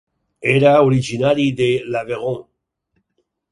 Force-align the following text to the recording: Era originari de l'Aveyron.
Era 0.53 0.71
originari 0.85 1.45
de 1.61 1.69
l'Aveyron. 1.91 2.43